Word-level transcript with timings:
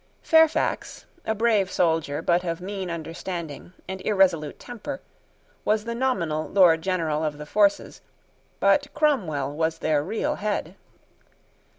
Fairfax, 0.23 1.05
a 1.27 1.35
brave 1.35 1.69
soldier, 1.71 2.23
but 2.23 2.43
of 2.43 2.59
mean 2.59 2.89
understanding 2.89 3.71
and 3.87 4.01
irresolute 4.01 4.57
temper, 4.59 4.99
was 5.63 5.85
the 5.85 5.93
nominal 5.93 6.49
Lord 6.49 6.81
General 6.81 7.23
of 7.23 7.37
the 7.37 7.45
forces; 7.45 8.01
but 8.59 8.91
Cromwell 8.95 9.55
was 9.55 9.77
their 9.77 10.03
real 10.03 10.33
head. 10.37 10.73